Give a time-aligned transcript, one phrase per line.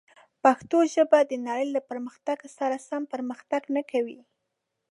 [0.43, 4.19] پښتو ژبه د نړۍ له پرمختګ سره سم پرمختګ نه کوي.